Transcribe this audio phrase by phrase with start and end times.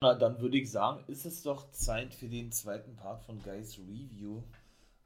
[0.00, 3.80] Na, dann würde ich sagen, ist es doch Zeit für den zweiten Part von Guys
[3.80, 4.44] Review.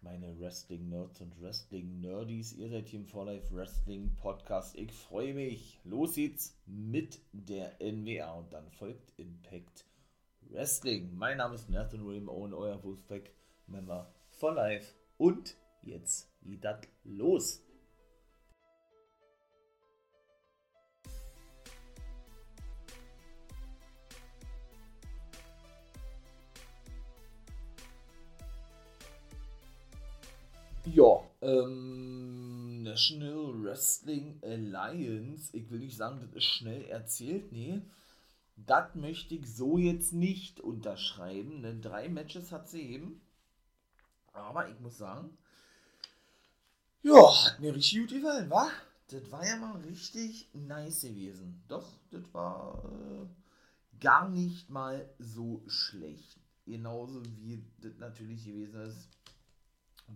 [0.02, 4.76] Meine Wrestling-Nerds und Wrestling-Nerdies, ihr seid hier im For Life Wrestling Podcast.
[4.76, 5.80] Ich freue mich.
[5.84, 9.86] Los geht's mit der NWA und dann folgt Impact
[10.50, 11.16] Wrestling.
[11.16, 14.92] Mein Name ist Nathan William Owen, euer Wolfpack-Member for Life.
[15.16, 17.62] Und jetzt geht das los.
[31.42, 37.82] Ähm, National Wrestling Alliance, ich will nicht sagen, das ist schnell erzählt, nee.
[38.56, 41.62] Das möchte ich so jetzt nicht unterschreiben.
[41.62, 41.74] Ne?
[41.80, 43.20] Drei Matches hat sie eben.
[44.32, 45.36] Aber ich muss sagen,
[47.02, 48.70] ja, hat mir richtig gut gefallen, wa?
[49.08, 51.62] Das war ja mal richtig nice gewesen.
[51.68, 56.38] Doch, das war äh, gar nicht mal so schlecht.
[56.64, 59.08] Genauso wie das natürlich gewesen ist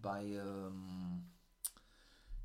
[0.01, 1.31] bei, ähm,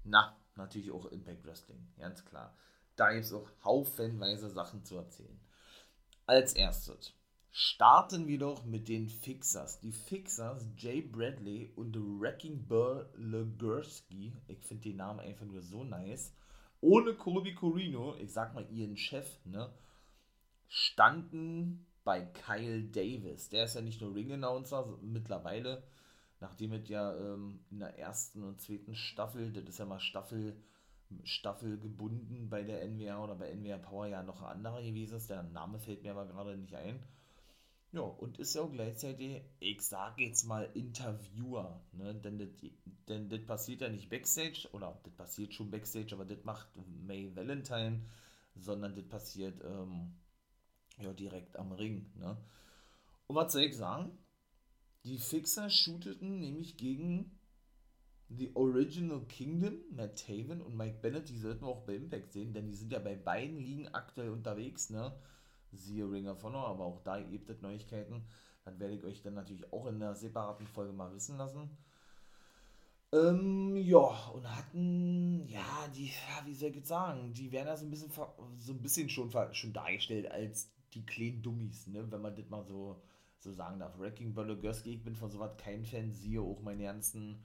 [0.04, 2.56] na, natürlich auch Impact Wrestling, ganz klar.
[2.96, 5.40] Da gibt es auch haufenweise Sachen zu erzählen.
[6.26, 7.14] Als erstes
[7.52, 9.80] starten wir doch mit den Fixers.
[9.82, 15.84] Die Fixers, Jay Bradley und Wrecking Burr Legursky, ich finde den Namen einfach nur so
[15.84, 16.34] nice,
[16.80, 19.72] ohne Colby Corino, ich sag mal ihren Chef, ne,
[20.68, 23.50] standen bei Kyle Davis.
[23.50, 25.84] Der ist ja nicht nur Ring-Announcer, mittlerweile
[26.42, 30.62] nachdem es ja ähm, in der ersten und zweiten Staffel, das ist ja mal Staffel,
[31.24, 35.30] Staffel gebunden bei der NWA oder bei NWA Power ja noch ein anderer gewesen ist,
[35.30, 37.00] der Name fällt mir aber gerade nicht ein.
[37.94, 42.16] Ja, und ist ja auch gleichzeitig, ich sage jetzt mal Interviewer, ne?
[42.16, 42.50] denn das
[43.10, 46.70] denn das passiert ja nicht Backstage, oder das passiert schon Backstage, aber das macht
[47.06, 48.02] May Valentine,
[48.56, 50.14] sondern das passiert ähm,
[50.98, 52.10] ja direkt am Ring.
[52.16, 52.38] Ne?
[53.28, 54.18] Und was soll ich sagen?
[55.04, 57.32] Die Fixer shooteten nämlich gegen
[58.30, 62.54] The Original Kingdom, Matt Taven und Mike Bennett, die sollten wir auch bei Impact sehen,
[62.54, 65.12] denn die sind ja bei beiden Ligen aktuell unterwegs, ne?
[65.74, 68.24] Siehe Ring of Honor, aber auch da gibt es Neuigkeiten.
[68.64, 71.70] Dann werde ich euch dann natürlich auch in einer separaten Folge mal wissen lassen.
[73.14, 77.76] Ähm, ja, und hatten, ja, die, ja, wie soll ich jetzt sagen, die werden ja
[77.76, 82.10] so ein bisschen, so ein bisschen schon, schon dargestellt als die kleinen Dummies, ne?
[82.10, 83.02] Wenn man das mal so
[83.42, 83.98] so sagen darf.
[83.98, 87.44] Wrecking Bologoski, ich bin von sowas kein Fan, siehe auch meine ganzen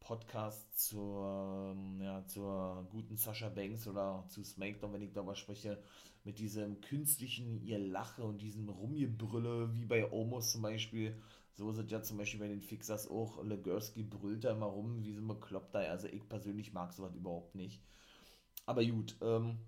[0.00, 5.82] Podcasts zur, ähm, ja, zur guten Sascha Banks oder zu SmackDown, wenn ich darüber spreche,
[6.24, 11.20] mit diesem künstlichen ihr Lache und diesem Rumgebrülle, wie bei Omos zum Beispiel.
[11.52, 13.42] So es ja zum Beispiel bei den Fixers auch.
[13.42, 15.80] Legursky brüllt da immer rum, wie so ein Bekloppter.
[15.80, 17.82] Also ich persönlich mag sowas überhaupt nicht.
[18.64, 19.58] Aber gut, ähm,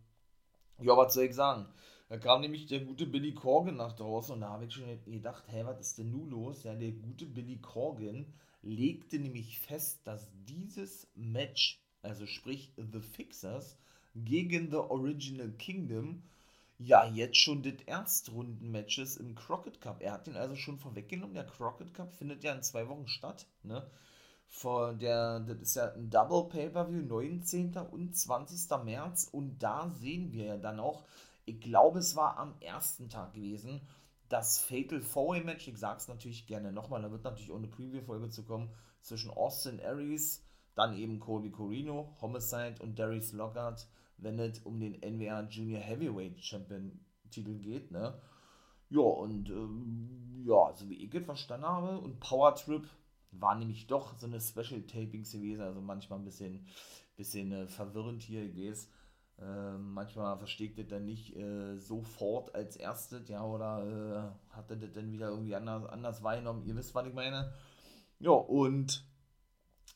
[0.78, 1.66] ja, was soll ich sagen?
[2.10, 5.44] Da kam nämlich der gute Billy Corgan nach draußen und da habe ich schon gedacht,
[5.46, 6.64] hey, was ist denn nun los?
[6.64, 8.26] Ja, der gute Billy Corgan
[8.62, 13.78] legte nämlich fest, dass dieses Match, also sprich The Fixers,
[14.16, 16.24] gegen The Original Kingdom,
[16.78, 20.02] ja, jetzt schon das Erstrunden-Match ist im Crockett Cup.
[20.02, 21.34] Er hat den also schon vorweggenommen.
[21.34, 23.88] Der Crockett Cup findet ja in zwei Wochen statt, ne?
[24.48, 27.76] Vor der, das ist ja ein Double Pay-Per-View, 19.
[27.76, 28.84] und 20.
[28.84, 29.28] März.
[29.30, 31.04] Und da sehen wir ja dann auch,
[31.44, 33.80] ich glaube, es war am ersten Tag gewesen,
[34.28, 35.68] das Fatal Four Match.
[35.68, 38.70] Ich sage es natürlich gerne nochmal, da wird natürlich auch eine Preview-Folge zu kommen,
[39.00, 45.00] zwischen Austin Aries, dann eben Colby Corino, Homicide und Darius Lockhart, wenn es um den
[45.00, 47.00] NWA Junior Heavyweight Champion
[47.30, 48.20] Titel geht, ne?
[48.90, 52.86] Ja, und ähm, ja, so wie ich es verstanden habe, und Power Trip
[53.32, 56.66] war nämlich doch so eine Special Tapings gewesen, also manchmal ein bisschen,
[57.16, 58.88] bisschen äh, verwirrend hier gewesen.
[59.42, 64.76] Ähm, manchmal versteht das dann nicht äh, sofort als erstes, ja, oder äh, hat er
[64.76, 66.66] das dann wieder irgendwie anders, anders wahrgenommen.
[66.66, 67.52] Ihr wisst, was ich meine.
[68.18, 69.04] Ja, und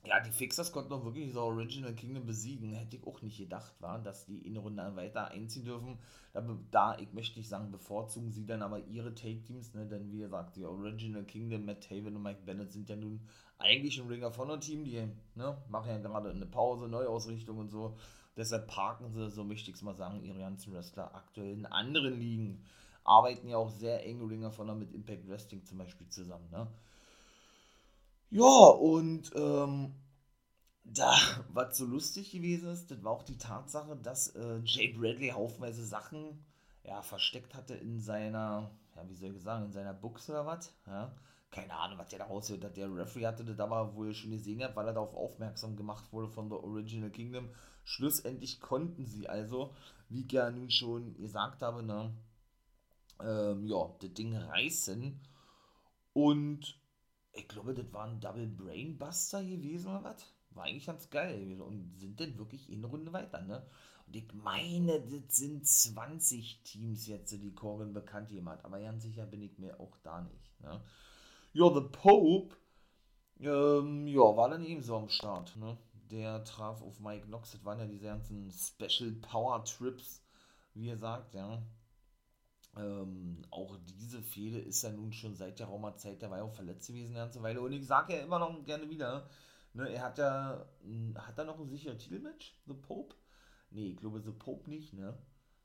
[0.06, 2.72] ja, die Fixers konnten doch wirklich so Original Kingdom besiegen.
[2.72, 5.98] Hätte ich auch nicht gedacht, war, dass die in Runde weiter einziehen dürfen.
[6.32, 9.86] Da, da, ich möchte nicht sagen, bevorzugen sie dann aber ihre Take-Teams, ne?
[9.86, 13.20] denn wie gesagt, die Original Kingdom, Matt Taven und Mike Bennett sind ja nun
[13.58, 17.70] eigentlich ein Ring of Honor Team, die ne, machen ja gerade eine Pause, Neuausrichtung und
[17.70, 17.96] so.
[18.36, 22.18] Deshalb parken sie, so möchte ich es mal sagen, ihre ganzen Wrestler aktuell in anderen
[22.18, 22.64] Ligen.
[23.04, 26.48] Arbeiten ja auch sehr eng Ringer von mit Impact Wrestling zum Beispiel zusammen.
[26.50, 26.66] Ne?
[28.30, 29.94] Ja, und ähm,
[30.84, 31.14] da,
[31.52, 35.84] was so lustig gewesen ist, das war auch die Tatsache, dass äh, Jay Bradley haufenweise
[35.84, 36.44] Sachen
[36.82, 40.74] ja, versteckt hatte in seiner, ja, wie soll ich sagen, in seiner Buchse oder was.
[40.86, 41.14] Ja?
[41.54, 42.76] Keine Ahnung, was der da raushört hat.
[42.76, 46.28] Der Referee hatte das aber wohl schon gesehen hat, weil er darauf aufmerksam gemacht wurde
[46.28, 47.48] von The Original Kingdom
[47.84, 49.72] Schlussendlich konnten sie also,
[50.08, 52.12] wie ich ja nun schon gesagt habe, ne,
[53.20, 55.20] ähm, ja, das Ding reißen.
[56.14, 56.80] Und
[57.34, 60.24] ich glaube, das war ein Double Brainbuster gewesen oder was?
[60.50, 61.60] War eigentlich ganz geil.
[61.60, 63.64] Und sind denn wirklich in Runde weiter, ne?
[64.06, 68.64] Und ich meine, das sind 20 Teams jetzt, die Corbin bekannt jemand.
[68.64, 70.60] Aber ganz sicher bin ich mir auch da nicht.
[70.60, 70.80] Ne?
[71.54, 72.56] Ja, The Pope,
[73.38, 75.56] ähm, ja, war dann ebenso am Start.
[75.56, 75.78] Ne?
[76.10, 77.52] Der traf auf Mike Knox.
[77.52, 80.20] Das waren ja diese ganzen Special Power Trips,
[80.74, 81.62] wie er sagt, ja.
[82.76, 86.54] Ähm, auch diese Fehde ist ja nun schon seit der Raumerzeit, der war ja auch
[86.54, 87.60] verletzt gewesen eine ganze Weile.
[87.60, 89.28] Und ich sage ja immer noch gerne wieder,
[89.74, 90.66] ne, er hat ja,
[91.14, 93.14] hat er noch ein sicheres Titelmatch, The Pope?
[93.70, 95.16] Nee, ich glaube The Pope nicht, ne?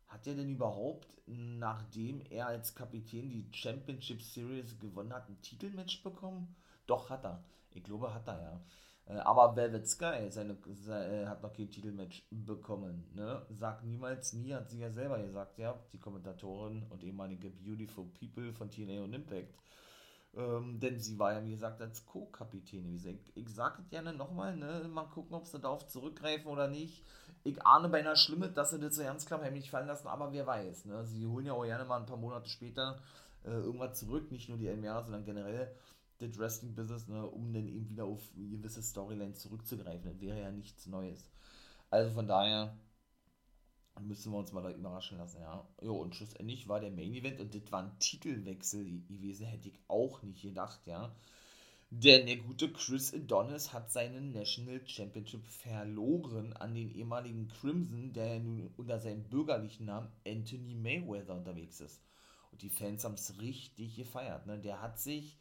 [0.10, 6.04] Hat er denn überhaupt, nachdem er als Kapitän die Championship Series gewonnen hat, ein Titelmatch
[6.04, 6.56] bekommen?
[6.88, 7.44] Doch, hat er.
[7.72, 8.62] Ich glaube, hat er ja.
[9.06, 13.08] Äh, aber Velvet Sky seine, seine, äh, hat noch kein Titelmatch bekommen.
[13.14, 13.46] Ne?
[13.50, 18.52] Sagt niemals nie, hat sie ja selber gesagt, ja, die Kommentatorin und ehemalige Beautiful People
[18.54, 19.54] von TNA und Impact.
[20.36, 22.94] Ähm, denn sie war ja, wie gesagt, als Co-Kapitän.
[22.94, 24.88] Ich, ich sage gerne nochmal, ne?
[24.88, 27.04] mal gucken, ob sie darauf zurückgreifen oder nicht.
[27.44, 30.46] Ich ahne beinahe Schlimmes, dass sie das so ganz klar heimlich fallen lassen, aber wer
[30.46, 30.86] weiß.
[30.86, 31.06] Ne?
[31.06, 33.02] Sie holen ja auch gerne mal ein paar Monate später
[33.44, 35.74] äh, irgendwas zurück, nicht nur die NWA, sondern generell
[36.20, 40.12] das Wrestling-Business, ne, um dann eben wieder auf gewisse Storylines zurückzugreifen.
[40.12, 41.32] Das wäre ja nichts Neues.
[41.90, 42.78] Also von daher
[44.00, 45.68] müssen wir uns mal da überraschen lassen, ja.
[45.82, 49.80] Jo, und schlussendlich war der Main Event und das war ein Titelwechsel gewesen, hätte ich
[49.88, 51.14] auch nicht gedacht, ja.
[51.92, 58.40] Denn der gute Chris Adonis hat seinen National Championship verloren an den ehemaligen Crimson, der
[58.40, 62.00] nun unter seinem bürgerlichen Namen Anthony Mayweather unterwegs ist.
[62.52, 64.46] Und die Fans haben es richtig gefeiert.
[64.46, 64.60] Ne?
[64.60, 65.36] Der hat sich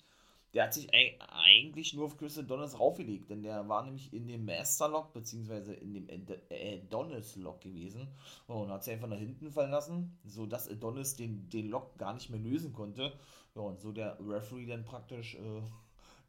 [0.55, 4.47] der hat sich eigentlich nur auf Chris Adonis raufgelegt, denn der war nämlich in dem
[4.47, 6.09] Master-Lock, beziehungsweise in dem
[6.51, 8.09] Adonis-Lock gewesen
[8.47, 12.31] und hat sich einfach nach hinten fallen lassen, sodass Adonis den, den Lock gar nicht
[12.31, 13.13] mehr lösen konnte.
[13.55, 15.63] Ja, und so der Referee dann praktisch äh,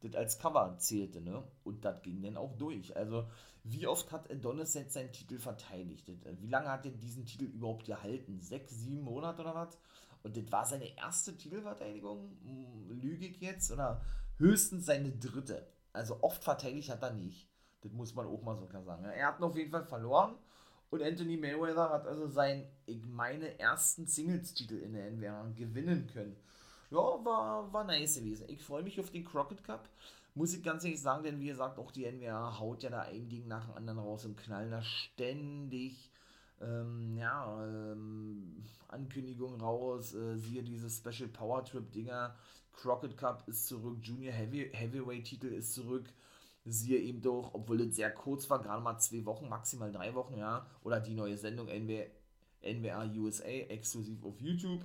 [0.02, 1.42] das als Cover zählte, ne?
[1.64, 2.96] Und das ging dann auch durch.
[2.96, 3.26] Also,
[3.64, 6.10] wie oft hat Adonis jetzt seinen Titel verteidigt?
[6.40, 8.40] Wie lange hat er diesen Titel überhaupt gehalten?
[8.40, 9.78] Sechs, sieben Monate oder was?
[10.22, 14.02] Und das war seine erste Titelverteidigung, hm, lüge ich jetzt, oder
[14.36, 15.66] höchstens seine dritte.
[15.92, 17.48] Also oft verteidigt hat er nicht.
[17.82, 19.04] Das muss man auch mal so klar sagen.
[19.04, 20.36] Er hat auf jeden Fall verloren
[20.90, 26.36] und Anthony Mayweather hat also seinen, ich meine, ersten Singles-Titel in der NWA gewinnen können.
[26.90, 28.46] Ja, war, war nice gewesen.
[28.48, 29.88] Ich freue mich auf den Crockett Cup.
[30.34, 33.28] Muss ich ganz ehrlich sagen, denn wie gesagt, auch die NWA haut ja da ein
[33.28, 36.10] Ding nach dem anderen raus und knallen da ständig
[36.60, 37.99] ähm, ja, ähm,
[38.92, 42.34] Ankündigungen raus, äh, siehe diese Special Power Trip Dinger,
[42.72, 46.08] Crockett Cup ist zurück, Junior Heavy, Heavyweight Titel ist zurück,
[46.64, 50.36] siehe eben doch, obwohl es sehr kurz war, gerade mal zwei Wochen, maximal drei Wochen,
[50.36, 54.84] ja, oder die neue Sendung NWA USA, exklusiv auf YouTube,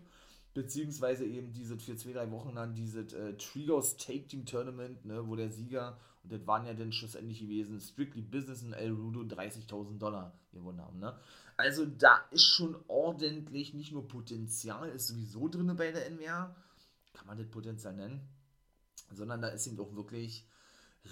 [0.53, 5.27] beziehungsweise eben diese für zwei, drei Wochen dann dieses äh, Trios Take Team Tournament, ne,
[5.27, 9.21] wo der Sieger, und das waren ja dann schlussendlich gewesen, Strictly Business und El Rudo
[9.21, 11.17] 30.000 Dollar gewonnen haben, ne.
[11.57, 16.55] Also da ist schon ordentlich, nicht nur Potenzial, ist sowieso drin bei der NWA,
[17.13, 18.27] kann man das Potenzial nennen,
[19.13, 20.45] sondern da ist eben auch wirklich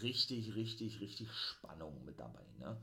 [0.02, 2.46] richtig, richtig, richtig Spannung mit dabei.
[2.60, 2.78] Ne?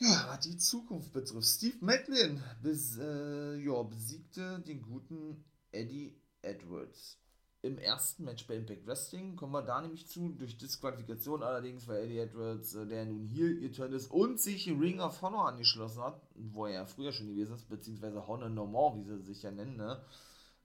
[0.00, 1.48] Ja, was die Zukunft betrifft.
[1.48, 7.18] Steve Macklin bes, äh, ja, besiegte den guten Eddie Edwards
[7.62, 12.04] im ersten Match bei Impact Wrestling kommen wir da nämlich zu, durch Disqualifikation allerdings, weil
[12.04, 16.20] Eddie Edwards, äh, der nun hier geturnt ist und sich Ring of Honor angeschlossen hat,
[16.34, 19.50] wo er ja früher schon gewesen ist, beziehungsweise Honor No More, wie sie sich ja
[19.50, 20.00] nennen, ne?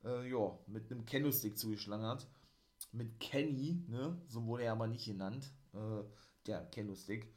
[0.03, 2.27] Äh, ja, mit einem Kendo-Stick zugeschlagen hat.
[2.91, 4.21] Mit Kenny, ne?
[4.27, 6.03] So wurde er aber nicht genannt, äh,
[6.45, 7.33] der Kendo-Stick.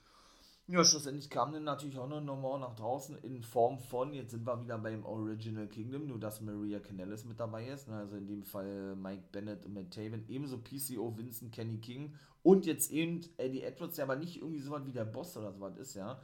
[0.68, 4.44] Ja, schlussendlich kam dann natürlich auch noch nochmal nach draußen in Form von, jetzt sind
[4.44, 7.94] wir wieder beim Original Kingdom, nur dass Maria Canellis mit dabei ist, ne?
[7.94, 12.66] also in dem Fall Mike Bennett und Matt Taven, ebenso PCO, Vincent, Kenny King und
[12.66, 15.60] jetzt eben Eddie Edwards, der aber nicht irgendwie so was wie der Boss oder so
[15.60, 16.20] was ist, ja.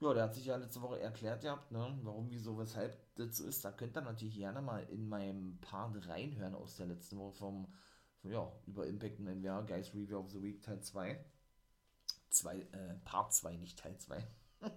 [0.00, 3.46] Ja, der hat sich ja letzte Woche erklärt gehabt, ne, warum, wieso, weshalb das so
[3.46, 3.64] ist.
[3.64, 7.68] Da könnt ihr natürlich gerne mal in meinem Part reinhören aus der letzten Woche vom,
[8.24, 11.24] ja, über Impact und NWA, Guys Review of the Week Teil 2
[12.36, 14.26] zwei, äh, Part 2, nicht Teil 2.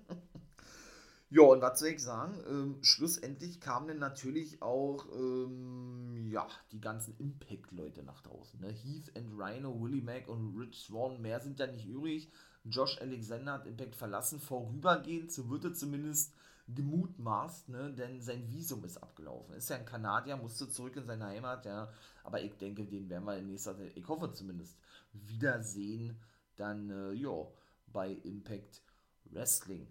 [1.30, 2.34] ja, und was soll ich sagen?
[2.48, 8.60] Ähm, schlussendlich kamen dann natürlich auch ähm, ja, die ganzen Impact-Leute nach draußen.
[8.60, 8.70] Ne?
[8.70, 12.32] Heath and Rhino, Willie Mack und Rich Swan, mehr sind ja nicht übrig.
[12.66, 16.34] Josh Alexander hat Impact verlassen, vorübergehend, so wird er zumindest
[16.68, 17.94] gemutmaßt, ne?
[17.94, 19.56] denn sein Visum ist abgelaufen.
[19.56, 21.92] Ist ja ein Kanadier, musste zurück in seine Heimat, ja.
[22.24, 24.78] Aber ich denke, den werden wir in nächster Zeit, ich hoffe zumindest,
[25.14, 26.20] wiedersehen
[26.60, 27.48] dann, äh, ja,
[27.88, 28.82] bei Impact
[29.26, 29.88] Wrestling.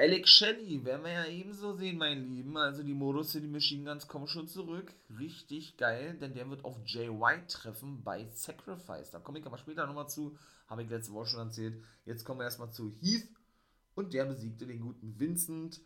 [0.00, 2.56] Alex Shelley werden wir ja ebenso sehen, mein Lieben.
[2.56, 4.92] Also die Modus City Machine Guns kommen schon zurück.
[5.18, 9.10] Richtig geil, denn der wird auf Jay White treffen bei Sacrifice.
[9.10, 10.38] Da komme ich aber später nochmal zu.
[10.68, 11.82] Habe ich letzte Woche schon erzählt.
[12.04, 13.28] Jetzt kommen wir erstmal zu Heath.
[13.96, 15.80] Und der besiegte den guten Vincent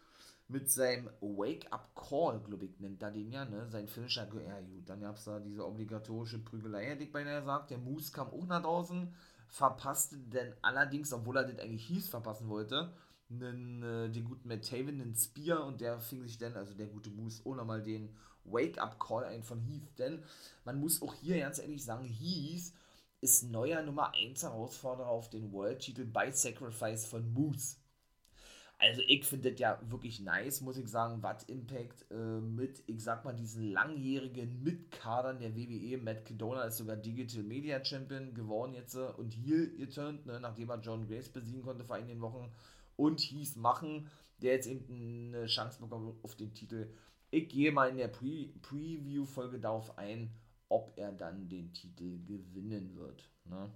[0.48, 3.66] mit seinem Wake-up Call, glaube ich, nennt er den ja, ne?
[3.70, 4.28] Sein Finisher.
[4.46, 7.70] Ja, gut, dann gab es da diese obligatorische Prügelei, hätte ich beinahe gesagt.
[7.70, 9.14] Der Moose kam auch nach draußen,
[9.52, 12.90] verpasste denn allerdings, obwohl er das eigentlich hieß, verpassen wollte,
[13.30, 16.86] einen, äh, den guten Matt Taven, einen Spear und der fing sich dann, also der
[16.86, 20.24] gute Moose, ohne mal den Wake-up-Call ein von Heath, denn
[20.64, 22.72] man muss auch hier ganz ehrlich sagen, Heath
[23.20, 27.76] ist neuer Nummer 1 Herausforderer auf den World-Titel bei Sacrifice von Moose.
[28.82, 33.00] Also ich finde das ja wirklich nice, muss ich sagen, was Impact äh, mit, ich
[33.00, 38.74] sag mal, diesen langjährigen Mitkadern der WWE, Matt Kedona ist sogar Digital Media Champion geworden
[38.74, 42.50] jetzt äh, und hier geturnt, ne, nachdem er John Grace besiegen konnte vor einigen Wochen
[42.96, 46.92] und hieß machen, der jetzt eben eine Chance bekommt auf den Titel.
[47.30, 50.32] Ich gehe mal in der Pre Preview-Folge darauf ein,
[50.68, 53.30] ob er dann den Titel gewinnen wird.
[53.44, 53.70] Ne?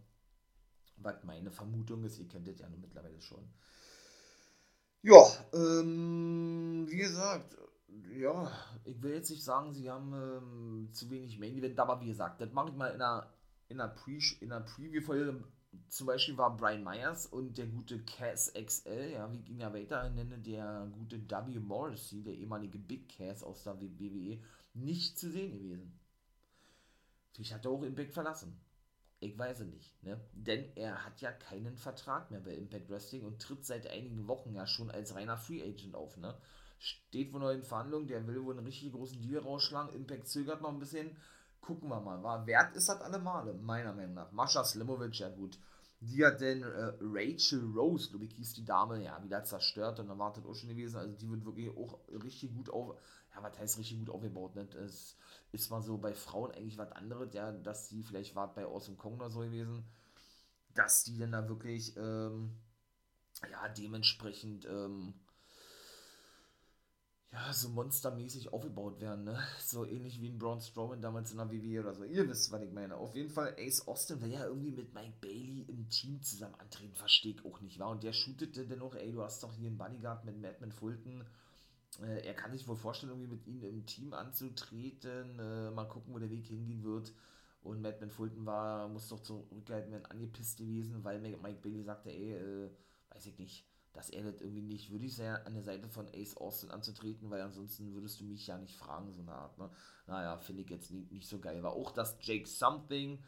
[0.96, 3.48] Was meine Vermutung ist, ihr kennt das ja nur mittlerweile schon.
[5.06, 7.56] Ja, ähm, wie gesagt,
[8.18, 8.50] ja,
[8.84, 12.40] ich will jetzt nicht sagen, sie haben ähm, zu wenig Main Event, aber wie gesagt,
[12.40, 13.32] das mache ich mal in einer,
[13.68, 14.18] in einer, Pre
[14.64, 15.44] Preview-Folge
[15.90, 19.72] zum Beispiel war Brian Myers und der gute Cass XL, ja, wie ich ihn ja
[19.72, 21.60] weiter nenne, der gute W.
[21.60, 24.40] Morrissey, der ehemalige Big Cass aus der WWE,
[24.74, 26.00] nicht zu sehen gewesen.
[27.32, 28.58] Vielleicht hat er auch Impact verlassen.
[29.18, 30.20] Ich weiß es nicht, ne?
[30.32, 34.54] Denn er hat ja keinen Vertrag mehr bei Impact Wrestling und tritt seit einigen Wochen
[34.54, 36.36] ja schon als reiner Free Agent auf, ne?
[36.78, 39.94] Steht wohl noch in Verhandlungen, der will wohl einen richtig großen Deal rausschlagen.
[39.94, 41.16] Impact zögert noch ein bisschen
[41.66, 42.22] gucken wir mal.
[42.22, 44.32] War wert ist das alle Male, meiner Meinung nach.
[44.32, 45.58] Mascha Slimovic, ja gut.
[46.08, 50.08] Die hat denn äh, Rachel Rose, glaube ich, hieß die Dame, ja, wieder zerstört und
[50.08, 50.96] erwartet auch schon gewesen.
[50.96, 52.96] Also die wird wirklich auch richtig gut auf,
[53.34, 54.68] ja, was heißt richtig gut aufgebaut, ne?
[54.84, 55.16] Es
[55.52, 58.96] ist mal so bei Frauen eigentlich was anderes, ja, dass die, vielleicht war bei Awesome
[58.96, 59.84] Kong oder so gewesen,
[60.74, 62.52] dass die dann da wirklich, ähm,
[63.50, 65.14] ja, dementsprechend, ähm,
[67.36, 69.38] ja, so monstermäßig aufgebaut werden, ne?
[69.60, 72.04] So ähnlich wie ein Braun Strowman damals in der WWE oder so.
[72.04, 72.96] Ihr wisst, was ich meine.
[72.96, 76.94] Auf jeden Fall, Ace Austin will ja irgendwie mit Mike Bailey im Team zusammen antreten,
[76.94, 77.90] verstehe ich auch nicht, war.
[77.90, 81.24] Und der shootete dann auch, ey, du hast doch hier einen Bodyguard mit Madman Fulton.
[82.00, 85.38] Äh, er kann sich wohl vorstellen, irgendwie mit ihnen im Team anzutreten.
[85.38, 87.12] Äh, mal gucken, wo der Weg hingehen wird.
[87.62, 92.34] Und Madman Fulton war, muss doch zurückgehalten werden, angepisst gewesen, weil Mike Bailey sagte, ey,
[92.34, 92.70] äh,
[93.10, 93.66] weiß ich nicht
[93.96, 97.40] dass er das irgendwie nicht würdig sei, an der Seite von Ace Austin anzutreten, weil
[97.40, 99.70] ansonsten würdest du mich ja nicht fragen, so eine Art, ne?
[100.06, 101.62] Naja, finde ich jetzt nicht, nicht so geil.
[101.62, 103.18] War auch das Jake Something,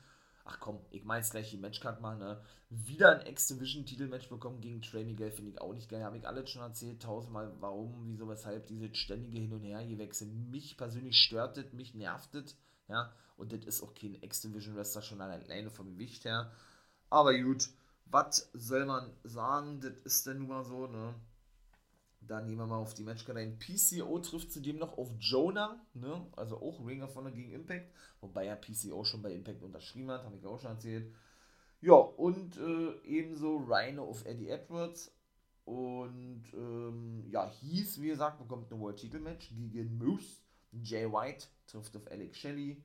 [0.45, 2.41] ach komm, ich mein's gleich die Matchcard mal, ne?
[2.69, 6.05] Wieder ein X-Division-Titelmatch bekommen gegen Trey Miguel, finde ich auch nicht geil.
[6.05, 10.29] Habe ich alles schon erzählt, tausendmal, warum, wieso, weshalb, diese ständige Hin- und Her-Gewechsel.
[10.29, 12.57] Mich persönlich störtet, mich nervtet,
[12.89, 13.13] ja?
[13.39, 16.53] Und das ist auch kein X-Division-Wrestler schon alleine vom Gewicht her.
[17.09, 17.69] Aber gut,
[18.11, 19.81] was soll man sagen?
[19.81, 21.15] Das ist dann nun mal so, ne?
[22.21, 23.59] Dann gehen wir mal auf die Matchkarte ein.
[23.59, 26.27] PCO trifft zudem noch auf Jonah, ne?
[26.37, 27.91] Also auch Ringer von gegen Impact.
[28.21, 31.15] Wobei ja PCO schon bei Impact unterschrieben hat, habe ich auch schon erzählt.
[31.81, 35.13] Ja, und äh, ebenso Rhino auf Eddie Edwards.
[35.65, 40.43] Und ähm, ja, hieß, wie gesagt, bekommt ein World Title Match gegen Moose.
[40.73, 42.83] Jay White trifft auf Alex Shelley.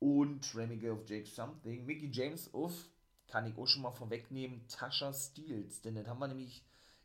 [0.00, 1.84] Und Remiger auf Jake Something.
[1.84, 2.88] Mickey James auf
[3.30, 5.80] kann ich auch schon mal vorwegnehmen, Tasha Steels.
[5.82, 6.64] Denn das haben wir nämlich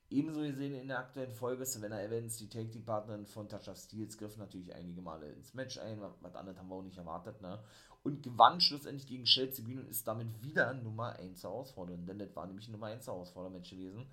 [0.09, 1.65] ebenso gesehen in der aktuellen Folge.
[1.65, 5.99] Savannah Evans, die Take-Team-Partnerin von Tasha Steels, griff natürlich einige Male ins Match ein.
[6.21, 7.41] Was anderes haben wir auch nicht erwartet.
[7.41, 7.59] Ne?
[8.03, 12.05] Und gewann schlussendlich gegen Chelsea Green und ist damit wieder Nummer 1 Herausforderin.
[12.05, 14.05] Denn das war nämlich Nummer 1 Herausforderer-Match gewesen.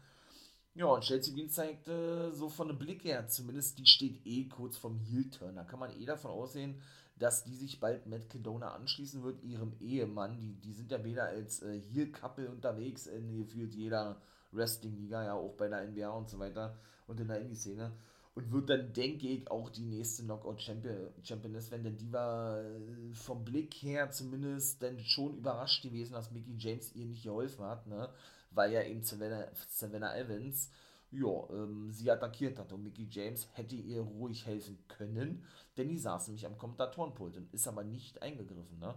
[0.75, 4.79] Ja, und Chelsea Green zeigte so von dem Blick her, zumindest die steht eh kurz
[4.79, 5.55] vom Heel-Turn.
[5.57, 6.81] Da kann man eh davon aussehen,
[7.19, 10.39] dass die sich bald Matt Kedona anschließen wird, ihrem Ehemann.
[10.39, 15.53] Die, die sind ja weder als äh, Heel-Couple unterwegs in gefühlt jeder Wrestling-Liga, ja auch
[15.57, 17.93] bei der NBA und so weiter und in der Indie-Szene.
[18.35, 23.45] Und wird dann, denke ich, auch die nächste Knockout-Championess, wenn denn die war äh, vom
[23.45, 28.09] Blick her zumindest dann schon überrascht gewesen, dass Mickey James ihr nicht geholfen hat, ne?
[28.55, 30.71] Weil ja eben Savannah, Savannah Evans
[31.13, 32.73] ja, ähm, sie attackiert hat.
[32.73, 35.45] Und Mickey James hätte ihr ruhig helfen können,
[35.77, 38.79] denn die saß nämlich am Kommentatorenpult und ist aber nicht eingegriffen.
[38.79, 38.95] Ne?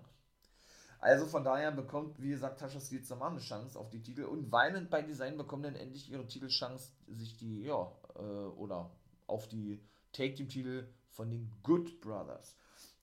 [1.00, 4.52] Also von daher bekommt, wie gesagt, Tasha Steele nochmal eine Chance auf die Titel und
[4.52, 8.90] weinend bei Design bekommen dann endlich ihre Titelchance, sich die, ja, äh, oder
[9.28, 9.82] auf die
[10.14, 12.56] Take-Team-Titel von den Good Brothers.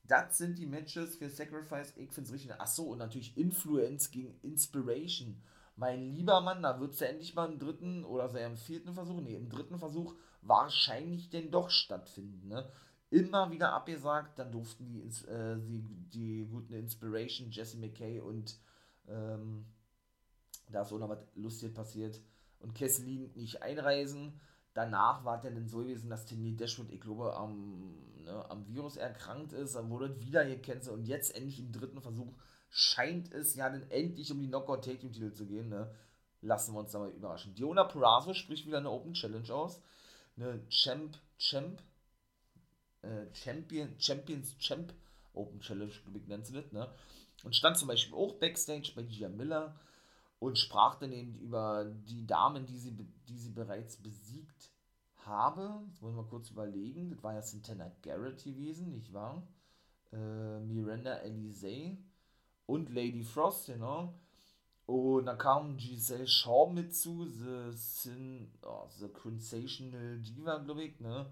[0.05, 1.93] Das sind die Matches für Sacrifice.
[1.95, 2.59] Ich finde es richtig.
[2.59, 5.41] Achso, und natürlich Influence gegen Inspiration
[5.75, 8.93] mein lieber Mann, da wird es ja endlich mal im dritten oder sei im vierten
[8.93, 12.47] Versuch, nee, im dritten Versuch wahrscheinlich denn doch stattfinden.
[12.47, 12.69] Ne?
[13.09, 18.59] Immer wieder abgesagt, dann durften die, äh, die, die guten Inspiration, Jesse McKay und
[19.07, 19.65] ähm,
[20.69, 22.19] da ist auch noch was Lustiges passiert
[22.59, 24.39] und Kesselin nicht einreisen.
[24.73, 29.53] Danach war dann so gewesen, dass Timmy Dashwood, ich glaube, am, ne, am Virus erkrankt
[29.53, 32.33] ist, dann wurde wieder gecancelt und jetzt endlich im dritten Versuch
[32.75, 35.69] scheint es ja dann endlich um die Knockout Take Titel zu gehen.
[35.69, 35.93] Ne?
[36.41, 37.53] Lassen wir uns da mal überraschen.
[37.53, 39.79] Diona Purazo spricht wieder eine Open Challenge aus.
[40.35, 41.79] Eine Champ, Champ,
[43.03, 44.91] äh, Champion, Champions Champ
[45.33, 45.93] Open Challenge,
[46.27, 46.91] nennt sie das, ne?
[47.43, 49.75] Und stand zum Beispiel auch Backstage bei Gia Miller
[50.39, 52.91] und sprach dann eben über die Damen, die sie,
[53.27, 54.71] die sie bereits besiegt
[55.25, 55.79] habe.
[55.87, 57.11] Jetzt muss ich mal kurz überlegen.
[57.11, 59.43] Das war ja Santana Garrett gewesen, nicht wahr?
[60.11, 61.97] Äh, Miranda Elise
[62.65, 64.13] und Lady Frost, genau.
[64.85, 70.99] Und dann kam Giselle Shaw mit zu, The, Sin, oh, The Sensational Diva, glaube ich,
[70.99, 71.31] ne?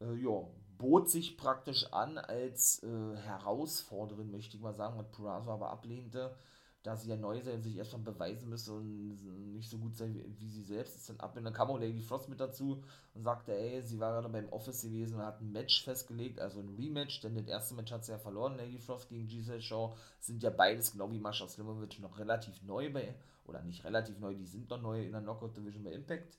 [0.00, 0.42] Äh, ja,
[0.78, 6.34] bot sich praktisch an als äh, Herausforderin, möchte ich mal sagen, was Purazo aber ablehnte
[6.82, 10.08] da sie ja neu sei und sich erstmal beweisen müsse und nicht so gut sei
[10.38, 11.36] wie, sie selbst ist dann ab.
[11.36, 12.82] Und dann kam auch Lady Frost mit dazu
[13.14, 16.60] und sagte, ey, sie war gerade beim Office gewesen und hat ein Match festgelegt, also
[16.60, 19.94] ein Rematch, denn das erste Match hat sie ja verloren, Lady Frost gegen Giselle Shaw.
[20.20, 23.14] Sind ja beides, genau wie Mascha Slimovic, noch relativ neu bei,
[23.46, 26.38] oder nicht relativ neu, die sind noch neu in der Knockout Division bei Impact.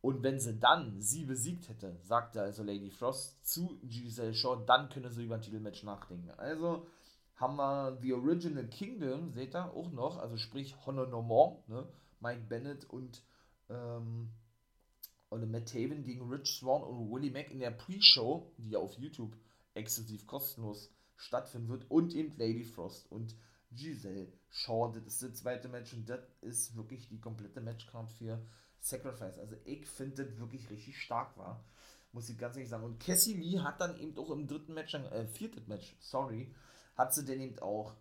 [0.00, 4.88] Und wenn sie dann sie besiegt hätte, sagte also Lady Frost zu Giselle Shaw, dann
[4.88, 6.30] könne sie über ein Titelmatch nachdenken.
[6.36, 6.86] Also,
[7.38, 11.88] haben wir The Original Kingdom, seht ihr, auch noch, also sprich Honor No More, ne?
[12.20, 13.22] Mike Bennett und,
[13.70, 14.30] ähm,
[15.30, 19.36] Matt Taven gegen Rich Swan und Willie Mack in der Pre-Show, die ja auf YouTube
[19.74, 23.36] exklusiv kostenlos stattfinden wird, und eben Lady Frost und
[23.70, 24.90] Giselle Shaw.
[24.92, 28.42] Das ist das zweite Match und das ist wirklich die komplette Matchcard für
[28.80, 29.38] Sacrifice.
[29.38, 31.62] Also ich finde das wirklich richtig stark war.
[32.12, 32.84] Muss ich ganz ehrlich sagen.
[32.84, 36.54] Und Cassie Lee hat dann eben auch im dritten Match, äh, viertes Match, sorry,
[36.96, 37.94] hat sie denn eben auch,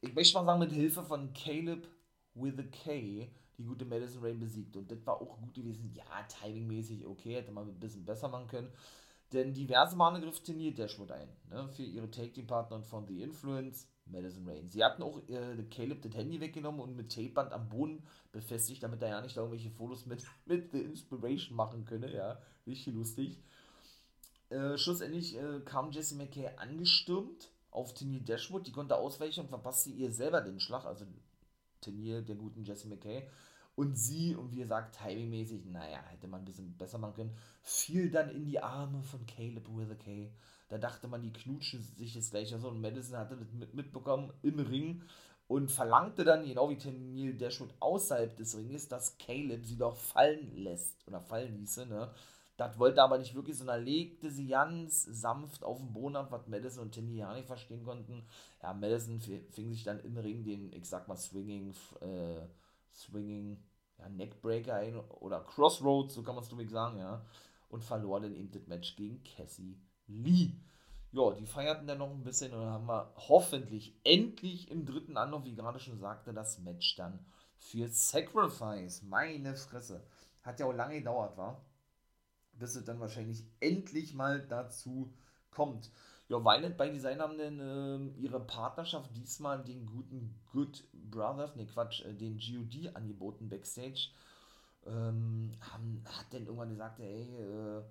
[0.00, 1.88] ich möchte mal sagen, mit Hilfe von Caleb
[2.34, 4.76] with a K die gute Madison Rain besiegt.
[4.76, 5.92] Und das war auch gut gewesen.
[5.94, 8.72] Ja, timingmäßig okay, hätte man ein bisschen besser machen können.
[9.32, 13.88] Denn diverse Male griff Tenier Dashwood ein, ne, für ihre Take-Team-Partner und von The Influence,
[14.06, 14.68] Madison Rain.
[14.68, 19.02] Sie hatten auch äh, Caleb das Handy weggenommen und mit Tapeband am Boden befestigt, damit
[19.02, 22.12] er ja nicht irgendwelche Fotos mit, mit The Inspiration machen könne.
[22.12, 23.38] Ja, richtig lustig.
[24.50, 28.66] Äh, schlussendlich äh, kam Jesse McKay angestürmt auf Tenier Dashwood.
[28.66, 31.06] Die konnte ausweichen und verpasste ihr selber den Schlag, also
[31.80, 33.28] Tenier der guten Jessie McKay.
[33.76, 38.10] Und sie, und wie gesagt, timingmäßig, naja, hätte man ein bisschen besser machen können, fiel
[38.10, 40.30] dann in die Arme von Caleb with a K.
[40.68, 42.52] Da dachte man, die knutschen sich jetzt gleich.
[42.52, 45.02] Also, und Madison hatte das mit, mitbekommen im Ring
[45.48, 50.56] und verlangte dann, genau wie Tenier Dashwood außerhalb des Ringes, dass Caleb sie doch fallen
[50.56, 52.10] lässt oder fallen ließe, ne?
[52.56, 56.46] Das wollte aber nicht wirklich, sondern legte sie ganz sanft auf den Boden ab, was
[56.46, 58.24] Madison und Timmy ja nicht verstehen konnten.
[58.62, 62.46] Ja, Madison fing sich dann im Ring den, ich sag mal, Swinging, äh,
[62.94, 63.62] Swinging,
[63.98, 67.24] ja, Neckbreaker ein oder Crossroads, so kann man es glaube sagen, ja.
[67.68, 70.52] Und verlor dann eben das Match gegen Cassie Lee.
[71.12, 75.16] Ja, die feierten dann noch ein bisschen und dann haben wir hoffentlich endlich im dritten
[75.16, 77.24] Anlauf, wie gerade schon sagte, das Match dann
[77.56, 79.02] für Sacrifice.
[79.02, 80.04] Meine Fresse.
[80.42, 81.64] Hat ja auch lange gedauert, war
[82.58, 85.12] bis es dann wahrscheinlich endlich mal dazu
[85.50, 85.90] kommt.
[86.28, 91.66] Ja, Violent by Design haben dann äh, ihre Partnerschaft diesmal den guten Good Brothers, ne
[91.66, 94.08] Quatsch, äh, den GOD angeboten backstage.
[94.86, 97.82] Ähm, haben, hat dann irgendwann gesagt, ey, äh,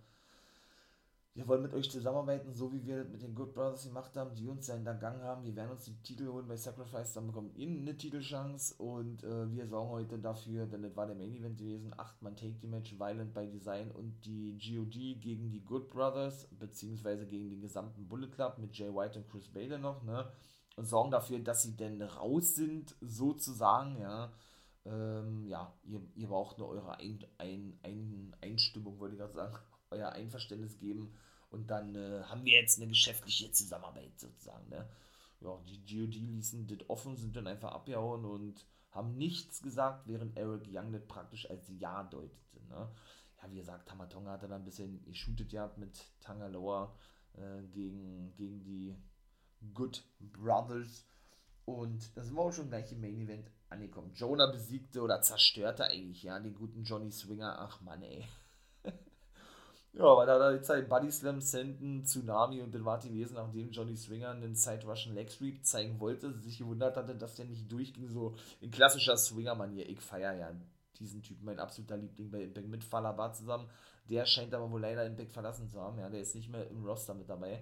[1.36, 4.36] wir wollen mit euch zusammenarbeiten, so wie wir das mit den Good Brothers gemacht haben,
[4.36, 5.44] die uns ja Gang haben.
[5.44, 9.52] Wir werden uns die Titel holen bei Sacrifice, dann bekommt ihr eine Titelchance und äh,
[9.52, 13.00] wir sorgen heute dafür, denn das war der Main Event gewesen, 8-Mann Take the Match,
[13.00, 18.30] Violent by Design und die GOD gegen die Good Brothers, beziehungsweise gegen den gesamten Bullet
[18.30, 20.32] Club mit Jay White und Chris Bader noch, ne?
[20.76, 24.32] Und sorgen dafür, dass sie denn raus sind, sozusagen, ja.
[24.86, 29.56] Ähm, ja, ihr, ihr braucht nur eure ein, ein, ein Einstimmung, wollte ich gerade sagen
[29.94, 31.14] euer Einverständnis geben
[31.50, 34.68] und dann äh, haben wir jetzt eine geschäftliche Zusammenarbeit sozusagen.
[34.70, 34.90] Ne?
[35.40, 40.38] Ja, die GOD ließen das offen, sind dann einfach abgehauen und haben nichts gesagt, während
[40.38, 42.60] Eric Young das praktisch als Ja deutete.
[42.70, 42.90] Ne?
[43.42, 46.96] Ja, wie gesagt, Tamatonga hat dann ein bisschen geshootet ja mit Tangaloa
[47.34, 48.96] äh, gegen, gegen die
[49.74, 51.06] Good Brothers.
[51.66, 54.12] Und da sind wir auch schon gleich im Main Event angekommen.
[54.16, 57.58] Jonah besiegte oder zerstörte eigentlich, ja, den guten Johnny Swinger.
[57.60, 58.26] Ach Mann, ey.
[59.96, 63.70] Ja, weil da jetzt halt Buddy Slam senden, Tsunami und dann war die gewesen, nachdem
[63.70, 67.72] Johnny Swinger einen Side Russian Leg Sweep zeigen wollte, sich gewundert hatte, dass der nicht
[67.72, 69.88] durchging, so in klassischer Swinger-Manier.
[69.88, 70.52] Ich feiere ja
[71.00, 73.70] diesen Typen, mein absoluter Liebling bei Impact mit Falaba zusammen.
[74.10, 76.84] Der scheint aber wohl leider Impact verlassen zu haben, ja, der ist nicht mehr im
[76.84, 77.62] Roster mit dabei.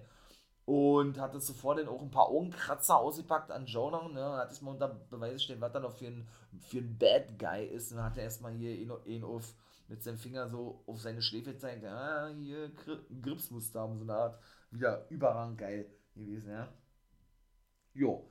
[0.64, 4.70] Und hatte zuvor dann auch ein paar Augenkratzer ausgepackt an Jonah, ne, hat es mal
[4.70, 6.26] unter Beweis gestellt, was da noch für ein,
[6.60, 7.92] für ein Bad Guy ist.
[7.92, 9.54] Und hat er erstmal hier ihn auf
[9.88, 12.70] mit seinem Finger so auf seine Schläfe zeigt, ah, hier
[13.22, 16.72] Gripsmuster haben, so eine Art, wieder überrang geil gewesen, ja.
[17.94, 18.30] Jo.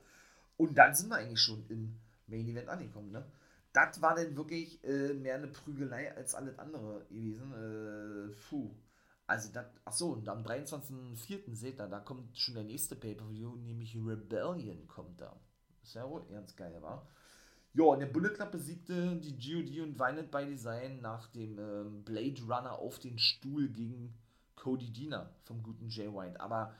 [0.56, 3.24] Und dann sind wir eigentlich schon im Main Event angekommen, ne?
[3.72, 7.52] Das war dann wirklich äh, mehr eine Prügelei als alles andere gewesen.
[7.52, 8.74] Äh, puh.
[9.26, 11.54] Also, das, achso, und am 23.04.
[11.54, 15.40] seht ihr, da kommt schon der nächste Pay-Per-View, nämlich Rebellion kommt da.
[15.82, 17.08] Ist ja wohl ganz geil, war.
[17.74, 22.04] Ja, und der Bullet Club besiegte die GOD und Violent by Design nach dem ähm,
[22.04, 24.12] Blade Runner auf den Stuhl gegen
[24.56, 26.38] Cody Diener vom guten Jay White.
[26.38, 26.74] Aber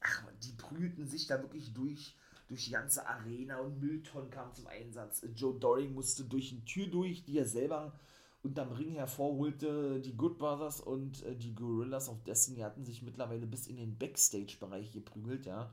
[0.00, 2.16] ach, die prügelten sich da wirklich durch,
[2.48, 5.24] durch die ganze Arena und Mülltonnen kam zum Einsatz.
[5.36, 7.92] Joe Doring musste durch eine Tür durch, die er selber
[8.42, 10.00] unterm Ring hervorholte.
[10.00, 13.96] Die Good Brothers und äh, die Gorillas of Destiny hatten sich mittlerweile bis in den
[13.96, 15.72] Backstage-Bereich geprügelt, ja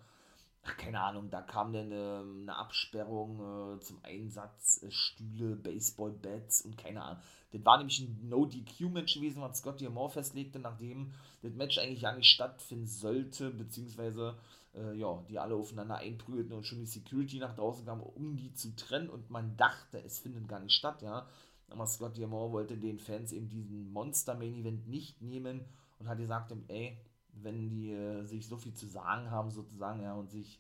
[0.63, 6.62] ach, keine Ahnung, da kam dann äh, eine Absperrung äh, zum Einsatz, äh, Stühle, Baseball-Bats
[6.62, 7.22] und keine Ahnung.
[7.52, 12.15] Das war nämlich ein No-DQ-Match gewesen, was Scott Moore festlegte, nachdem das Match eigentlich ja
[12.15, 14.36] nicht stattfinden sollte, beziehungsweise
[14.76, 18.54] äh, ja, die alle aufeinander einprügelten und schon die Security nach draußen kam, um die
[18.54, 21.28] zu trennen und man dachte, es findet gar nicht statt, ja.
[21.69, 25.62] Aber Scott Moore wollte den Fans eben diesen Monster-Main-Event nicht nehmen
[26.00, 26.98] und hat gesagt, ey,
[27.43, 30.60] wenn die äh, sich so viel zu sagen haben, sozusagen, ja, und sich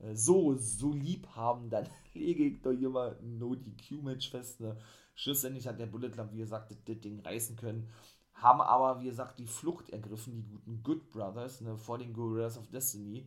[0.00, 4.60] äh, so, so lieb haben, dann lege ich doch mal ein No-DQ-Match fest.
[4.60, 4.76] Ne?
[5.14, 7.88] Schlussendlich hat der Bullet Club, wie gesagt, das, Ding reißen können.
[8.34, 12.56] Haben aber, wie gesagt, die Flucht ergriffen, die guten Good Brothers, ne, vor den Gorillas
[12.56, 13.26] of Destiny.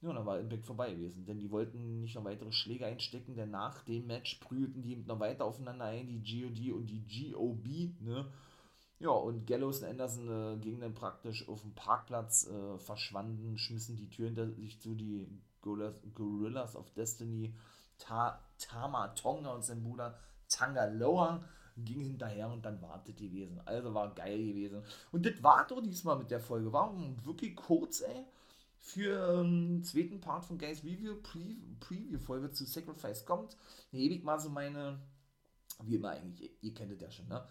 [0.00, 3.34] Ja, und dann war Impact vorbei gewesen, denn die wollten nicht noch weitere Schläge einstecken,
[3.34, 8.00] denn nach dem Match prügelten die noch weiter aufeinander ein, die GOD und die GOB,
[8.00, 8.26] ne,
[9.00, 13.96] ja, und Gallows und Anderson äh, gingen dann praktisch auf dem Parkplatz, äh, verschwanden, schmissen
[13.96, 15.26] die Tür hinter sich zu, die
[15.62, 17.54] Gorillas, of Destiny,
[17.98, 21.44] Ta Tama Tonga und sein Bruder Tangaloa
[21.76, 23.60] ging hinterher und dann wartet die gewesen.
[23.64, 24.82] Also war geil gewesen.
[25.12, 26.72] Und das war doch diesmal mit der Folge.
[26.72, 26.92] War
[27.24, 28.24] wirklich kurz, ey.
[28.80, 33.56] Für den ähm, zweiten Part von Guys Review, Pre Preview-Folge zu Sacrifice kommt,
[33.90, 35.00] hebe ich mal so meine,
[35.82, 37.44] wie immer eigentlich, ihr, ihr kennt es ja schon, ne?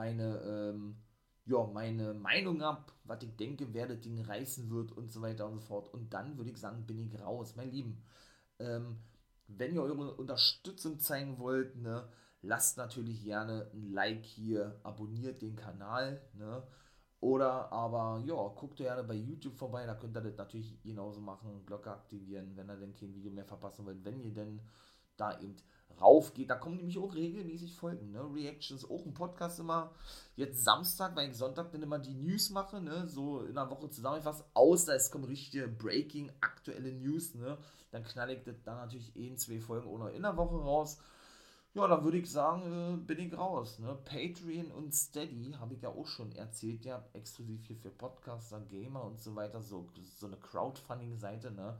[0.00, 0.96] Meine, ähm,
[1.44, 5.46] ja, meine Meinung ab, was ich denke, wer das Ding reißen wird und so weiter
[5.46, 5.92] und so fort.
[5.92, 7.54] Und dann würde ich sagen, bin ich raus.
[7.56, 8.02] Mein Lieben,
[8.58, 8.98] ähm,
[9.46, 12.08] wenn ihr eure Unterstützung zeigen wollt, ne,
[12.40, 16.62] lasst natürlich gerne ein Like hier, abonniert den Kanal, ne,
[17.20, 21.66] oder aber, ja, guckt gerne bei YouTube vorbei, da könnt ihr das natürlich genauso machen,
[21.66, 24.60] Glocke aktivieren, wenn ihr denn kein Video mehr verpassen wollt, wenn ihr denn
[25.18, 25.56] da eben
[26.00, 26.50] rauf geht.
[26.50, 28.12] Da kommen nämlich auch regelmäßig Folgen.
[28.12, 28.22] Ne?
[28.34, 29.92] Reactions, auch ein Podcast immer.
[30.36, 33.06] Jetzt Samstag, weil ich Sonntag dann immer die News mache, ne?
[33.06, 34.44] so in einer Woche zusammengefasst.
[34.54, 37.34] Außer es kommen richtige Breaking, aktuelle News.
[37.34, 37.58] Ne?
[37.90, 40.98] Dann knall ich das dann natürlich eh in zwei Folgen oder in der Woche raus.
[41.72, 43.78] Ja, dann würde ich sagen, äh, bin ich raus.
[43.78, 43.96] Ne?
[44.04, 49.04] Patreon und Steady habe ich ja auch schon erzählt, ja, exklusiv hier für Podcaster, Gamer
[49.04, 51.78] und so weiter, so, so eine Crowdfunding-Seite, ne?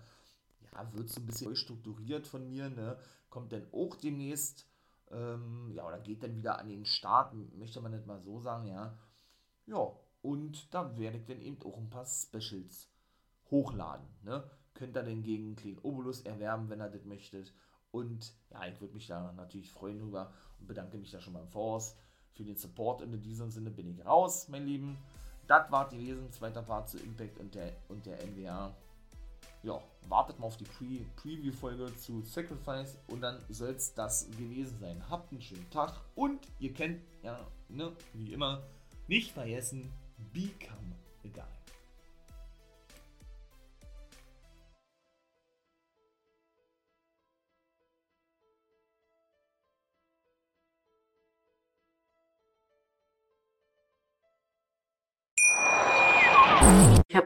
[0.73, 2.97] Ja, wird so ein bisschen strukturiert von mir, ne?
[3.31, 4.67] Kommt dann auch demnächst,
[5.11, 8.67] ähm, ja, oder geht dann wieder an den Start, möchte man nicht mal so sagen,
[8.67, 8.99] ja.
[9.67, 12.91] Ja, und da werde ich dann eben auch ein paar Specials
[13.51, 14.49] hochladen, ne.
[14.75, 17.53] Könnt ihr den gegen Clean Obolus erwerben, wenn ihr das möchtet.
[17.91, 21.43] Und ja, ich würde mich da natürlich freuen drüber und bedanke mich da schon mal
[21.43, 21.97] im Voraus
[22.33, 23.03] für den Support.
[23.03, 24.97] Und in diesem Sinne bin ich raus, mein Lieben.
[25.49, 28.73] Das war gewesen, zweiter Part zu Impact und der, und der NWA
[29.63, 34.79] ja, wartet mal auf die Pre Preview-Folge zu Sacrifice und dann soll es das gewesen
[34.81, 35.03] sein.
[35.09, 38.63] Habt einen schönen Tag und ihr kennt, ja, ne, wie immer,
[39.07, 39.93] nicht vergessen,
[40.33, 40.95] become
[41.25, 41.60] a guy.